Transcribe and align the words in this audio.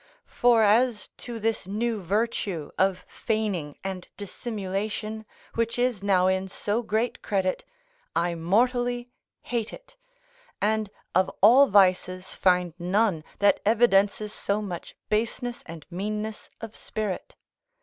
For 0.25 0.63
as 0.63 1.09
to 1.17 1.37
this 1.39 1.67
new 1.67 2.01
virtue 2.01 2.71
of 2.75 3.05
feigning 3.07 3.77
and 3.83 4.07
dissimulation, 4.17 5.27
which 5.53 5.77
is 5.77 6.01
now 6.01 6.25
in 6.25 6.47
so 6.47 6.81
great 6.81 7.21
credit, 7.21 7.63
I 8.15 8.33
mortally 8.33 9.11
hate 9.41 9.71
it; 9.71 9.97
and 10.59 10.89
of 11.13 11.29
all 11.39 11.67
vices 11.67 12.33
find 12.33 12.73
none 12.79 13.23
that 13.37 13.59
evidences 13.63 14.33
so 14.33 14.59
much 14.59 14.95
baseness 15.09 15.61
and 15.67 15.85
meanness 15.91 16.49
of 16.61 16.75
spirit. 16.75 17.35